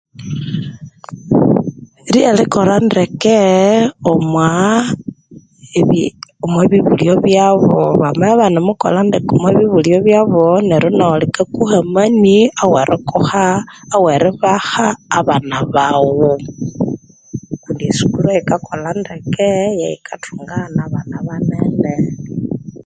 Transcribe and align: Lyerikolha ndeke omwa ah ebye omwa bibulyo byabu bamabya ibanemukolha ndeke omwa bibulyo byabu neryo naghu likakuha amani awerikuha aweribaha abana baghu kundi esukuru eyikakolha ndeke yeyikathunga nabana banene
Lyerikolha 2.11 2.77
ndeke 2.85 3.39
omwa 4.11 4.47
ah 4.73 4.85
ebye 5.79 6.07
omwa 6.43 6.61
bibulyo 6.71 7.13
byabu 7.25 7.65
bamabya 8.01 8.27
ibanemukolha 8.35 9.01
ndeke 9.05 9.29
omwa 9.35 9.49
bibulyo 9.59 9.97
byabu 10.05 10.43
neryo 10.67 10.89
naghu 10.97 11.17
likakuha 11.23 11.75
amani 11.83 12.37
awerikuha 12.63 13.45
aweribaha 13.95 14.85
abana 15.19 15.57
baghu 15.73 16.29
kundi 17.63 17.83
esukuru 17.91 18.27
eyikakolha 18.29 18.89
ndeke 19.01 19.49
yeyikathunga 19.81 20.57
nabana 20.75 21.17
banene 21.27 21.91